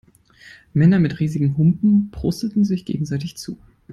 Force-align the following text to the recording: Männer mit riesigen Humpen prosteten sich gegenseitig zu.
Männer 0.73 0.97
mit 0.97 1.19
riesigen 1.19 1.57
Humpen 1.57 2.09
prosteten 2.09 2.65
sich 2.65 2.85
gegenseitig 2.85 3.37
zu. 3.37 3.59